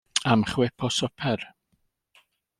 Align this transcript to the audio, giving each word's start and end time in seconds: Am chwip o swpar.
Am 0.31 0.43
chwip 0.53 0.77
o 0.87 0.89
swpar. 0.95 1.39